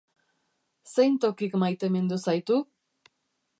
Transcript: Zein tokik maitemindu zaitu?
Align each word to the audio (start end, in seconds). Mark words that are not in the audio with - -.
Zein 0.93 1.19
tokik 1.27 1.55
maitemindu 1.65 2.19
zaitu? 2.31 2.61